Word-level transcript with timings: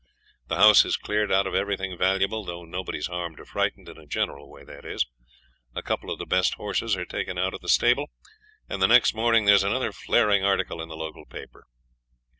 The 0.47 0.55
house 0.55 0.83
is 0.83 0.97
cleared 0.97 1.31
out 1.31 1.45
of 1.45 1.53
everything 1.53 1.95
valuable, 1.95 2.43
though 2.43 2.65
nobody's 2.65 3.05
harmed 3.05 3.39
or 3.39 3.45
frightened 3.45 3.87
in 3.87 3.99
a 3.99 4.07
general 4.07 4.49
way, 4.49 4.63
that 4.63 4.83
is 4.83 5.05
a 5.75 5.83
couple 5.83 6.09
of 6.09 6.17
the 6.17 6.25
best 6.25 6.55
horses 6.55 6.95
are 6.97 7.05
taken 7.05 7.37
out 7.37 7.53
of 7.53 7.61
the 7.61 7.69
stable, 7.69 8.09
and 8.67 8.81
the 8.81 8.87
next 8.87 9.13
morning 9.13 9.45
there's 9.45 9.63
another 9.63 9.91
flaring 9.91 10.43
article 10.43 10.81
in 10.81 10.89
the 10.89 10.97
local 10.97 11.25
paper. 11.27 11.65